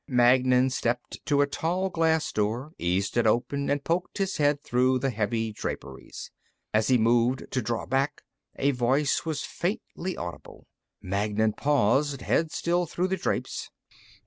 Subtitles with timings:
[0.07, 4.97] Magnan stepped to a tall glass door, eased it open and poked his head through
[4.97, 6.31] the heavy draperies.
[6.73, 8.23] As he moved to draw back,
[8.55, 10.65] a voice was faintly audible.
[11.03, 13.69] Magnan paused, head still through the drapes.